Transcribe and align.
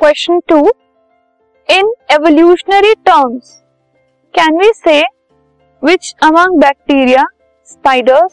Question 0.00 0.38
two, 0.48 0.58
in 1.68 1.90
evolutionary 2.12 2.94
terms 3.06 3.50
can 4.34 4.56
we 4.58 4.70
say 4.74 5.00
which 5.82 6.14
among 6.22 6.58
bacteria 6.60 7.24
spiders 7.64 8.32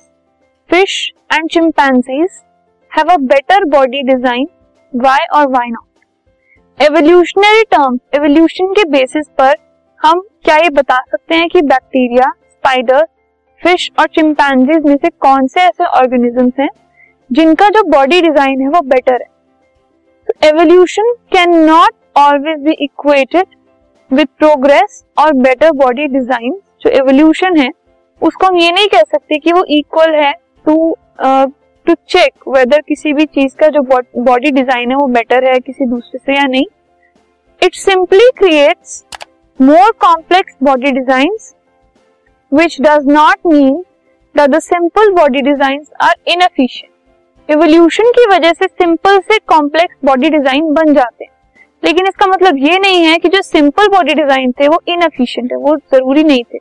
fish 0.70 0.96
and 1.34 1.50
chimpanzees 1.50 2.40
have 2.92 3.12
a 3.14 3.18
better 3.26 3.66
body 3.66 4.04
design 4.04 4.48
why 4.94 5.26
or 5.36 5.48
why 5.48 5.70
not 5.70 6.84
evolutionary 6.86 7.64
term 7.72 8.00
evolution 8.16 8.74
के 8.74 8.90
basis 8.90 9.30
पर 9.38 9.56
हम 10.02 10.26
क्या 10.44 10.58
ये 10.58 10.70
बता 10.70 11.02
सकते 11.02 11.36
हैं 11.36 11.50
कि 11.50 11.62
bacteria 11.68 12.32
spiders 12.52 13.08
fish 13.62 13.92
और 14.00 14.08
चिंपैंजीज 14.16 14.86
में 14.86 14.96
से 14.96 15.10
कौन 15.10 15.48
से 15.48 15.62
ऐसे 15.62 15.86
ऑर्गेनिजम्स 16.00 16.60
हैं 16.60 16.70
जिनका 17.30 17.70
जो 17.70 17.90
बॉडी 17.90 18.22
डिज़ाइन 18.22 18.62
है 18.62 18.68
वो 18.68 18.82
बेटर 18.82 19.14
है? 19.14 19.37
Evolution 20.44 21.14
can 21.34 21.56
not 21.66 21.94
always 22.18 22.60
be 22.60 22.72
equated 22.84 23.56
with 24.12 24.28
progress 24.40 25.04
और 25.18 25.34
बेटर 25.34 25.72
बॉडी 25.72 26.08
डिज़ाइन 26.08 26.60
जो 26.82 26.90
एवोल्यूशन 26.90 27.58
है 27.58 27.70
उसको 28.22 28.48
हम 28.48 28.58
ये 28.58 28.72
नहीं 28.72 28.88
कह 28.88 29.04
सकते 29.12 29.38
कि 29.38 29.52
वो 29.54 29.64
इक्वल 29.70 30.16
है 30.16 30.32
टू 30.66 30.96
टू 31.22 31.94
चेक 32.10 32.48
वेदर 32.48 32.82
किसी 32.82 33.14
भी 33.14 33.26
चीज़ 33.26 33.56
का 33.56 33.68
जो 33.70 33.82
बॉडी 33.82 34.52
डिज़ाइन 34.52 34.92
है 34.92 34.98
वो 34.98 35.08
बेटर 35.08 35.46
है 35.46 35.60
किसी 35.60 35.86
दूसरे 35.86 36.20
से 36.20 36.36
या 36.36 36.46
नहीं 36.46 36.66
it 37.62 37.76
simply 37.76 38.30
creates 38.38 39.04
more 39.60 39.92
complex 40.00 40.56
body 40.64 40.92
designs, 40.92 41.54
which 42.52 42.82
does 42.82 43.08
not 43.08 43.38
mean 43.46 43.84
that 44.36 44.52
the 44.52 44.62
simple 44.62 45.14
body 45.14 45.42
designs 45.42 45.90
are 46.00 46.14
inefficient. 46.26 46.92
Evolution 47.50 48.12
की 48.12 48.26
वजह 48.28 48.54
से 48.54 48.68
सिंपल 48.68 49.18
से 49.22 49.38
कॉम्प्लेक्स 49.48 49.96
बॉडी 50.06 50.30
डिज़ाइन 50.30 50.74
बन 50.74 50.94
जाते 50.94 51.24
हैं। 51.24 51.32
लेकिन 51.84 52.08
इसका 52.08 52.26
मतलब 52.28 52.58
ये 52.60 52.78
नहीं 52.80 53.04
है 53.04 53.18
कि 53.18 53.30
जो 53.30 53.42
सिंपल 53.44 53.88
बॉडी 53.88 54.14
डिज़ाइन 54.14 54.52
थे, 54.52 54.68
वो 54.68 54.82
इनएफिशिएंट 54.88 55.52
है, 55.52 55.58
वो 55.58 55.76
ज़रूरी 55.94 56.24
नहीं 56.24 56.44
थे। 56.44 56.60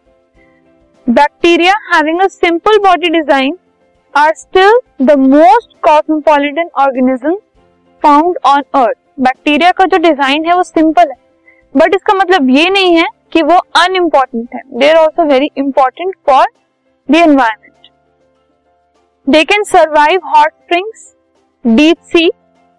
Bacteria 1.07 1.75
having 1.87 2.21
a 2.21 2.27
simple 2.29 2.79
body 2.81 3.09
design 3.11 3.57
are 4.15 4.33
still 4.35 4.79
the 5.03 5.19
most 5.19 5.77
cosmopolitan 5.83 6.69
organism 6.77 7.35
found 8.03 8.39
on 8.47 8.63
earth 8.75 8.97
bacteria 9.21 9.71
का 9.73 9.85
जो 9.87 9.99
डिज़ाइन 9.99 10.47
है, 10.47 10.55
वो 10.55 10.63
सिंपल 10.63 11.11
है। 11.11 11.17
बट 11.75 11.95
इसका 11.95 12.15
मतलब 12.15 12.51
ये 12.51 12.69
नहीं 12.71 12.97
है 12.97 13.07
कि 13.33 13.43
वो 13.43 13.57
अनइम्पॉर्टेंट 13.77 14.55
है। 14.55 14.63
They 14.71 14.91
are 14.91 14.97
also 14.97 15.25
very 15.27 15.51
important 15.59 16.15
for 16.27 16.47
the 17.09 17.15
environment 17.17 17.73
they 19.27 19.43
can 19.45 19.63
survive 19.65 20.27
hot 20.27 20.49
springs 20.49 21.01
deep 21.65 21.97
sea 22.07 22.27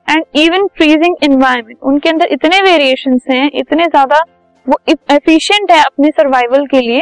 and 0.08 0.23
even 0.36 0.67
freezing 0.78 1.16
environment 1.23 1.78
उनके 1.84 2.09
अंदर 2.09 2.28
इतने 2.31 2.62
वेरिएशन 2.62 3.17
हैं, 3.30 3.50
इतने 3.53 3.86
ज़्यादा 3.86 4.20
वो 4.66 4.78
एफिशिएंट 4.88 5.72
है 5.72 5.80
अपने 5.80 6.09
सर्वाइवल 6.09 6.66
के 6.66 6.81
लिए, 6.81 7.02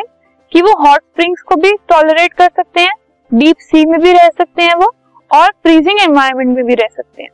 कि 0.52 0.62
वो 0.62 0.72
हॉट 0.80 1.02
स्प्रिंग्स 1.02 1.42
को 1.42 1.56
भी 1.58 1.72
टॉलरेट 1.90 2.34
कर 2.34 2.50
सकते 2.56 2.82
हैं 2.82 2.94
डीप 3.32 3.58
सी 3.60 3.86
में 3.86 4.00
भी 4.02 4.12
रह 4.12 4.28
सकते 4.30 4.64
हैं 4.64 4.76
वो, 4.76 4.92
और 5.32 5.52
फ्रीजिंग 5.64 6.02
एनवायरमेंट 6.02 6.56
में 6.56 6.66
भी 6.66 6.76
रह 6.76 6.88
सकते 6.92 7.24
हैं। 7.24 7.30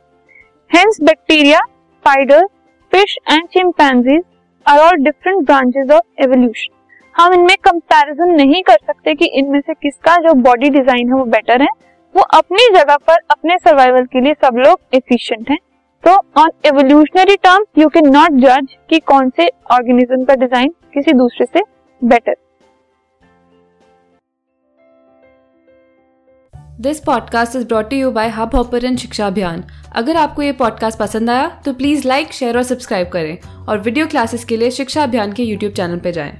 Hence 0.70 0.98
bacteria 1.02 1.58
spider 1.58 2.46
fish 2.92 3.16
and 3.28 3.46
chimpanzees 3.48 4.22
are 4.66 4.78
all 4.80 5.04
different 5.04 5.44
branches 5.44 5.90
of 5.90 6.22
evolution 6.24 6.74
हम 7.14 7.32
इनमें 7.34 7.56
कंपैरिजन 7.64 8.34
नहीं 8.34 8.62
कर 8.62 8.76
सकते 8.86 9.14
कि 9.14 9.30
इनमें 9.34 9.60
से 9.60 9.74
किसका 9.74 10.16
जो 10.18 10.34
बॉडी 10.42 10.70
डिज़ाइन 10.70 11.08
है 11.08 11.14
वो 11.14 11.24
बेटर 11.26 11.62
है। 11.62 11.68
वो 12.14 12.22
अपनी 12.34 12.68
जगह 12.74 12.96
पर 12.98 13.18
अपने 13.30 13.56
सर्वाइवल 13.58 14.04
के 14.04 14.20
लिए 14.20 14.34
सब 14.34 14.56
लोग 14.56 14.94
एफिशिएंट 14.94 15.50
हैं। 15.50 15.58
तो 16.04 16.10
on 16.40 16.50
evolutionary 16.66 17.36
terms 17.36 17.78
you 17.78 17.88
can 17.88 18.08
not 18.08 18.40
जज 18.40 18.76
कि 18.90 18.98
कौन 19.00 19.30
से 19.36 19.48
ऑर्गेनिज्म 19.72 20.24
का 20.24 20.34
डिज़ाइन 20.36 20.74
किसी 20.94 21.12
दूसरे 21.12 21.46
से 21.46 21.62
better 22.02 22.36
this 26.80 27.00
podcast 27.00 27.56
is 27.56 27.66
brought 27.66 27.92
you 27.92 28.10
by 28.10 28.28
Hubhopper 28.56 28.94
Shiksha 28.96 29.26
Abhiyan 29.26 29.64
अगर 29.96 30.16
आपको 30.16 30.42
ये 30.42 30.52
पॉडकास्ट 30.52 30.98
पसंद 30.98 31.30
आया 31.30 31.48
तो 31.64 31.72
प्लीज़ 31.74 32.08
लाइक 32.08 32.32
शेयर 32.32 32.56
और 32.56 32.62
सब्सक्राइब 32.62 33.08
करें। 33.08 33.66
और 33.68 33.78
वीडियो 33.78 34.06
क्लासेस 34.06 34.44
के 34.44 34.56
लिए 34.56 34.70
शिक्षा 34.72 35.02
अभियान 35.02 35.32
के 35.32 35.42
यूट्यूब 35.42 35.72
चैनल 35.72 35.98
पर 35.98 36.10
जाएँ। 36.10 36.32